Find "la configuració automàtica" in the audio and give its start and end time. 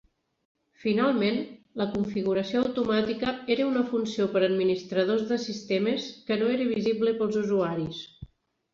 1.81-3.35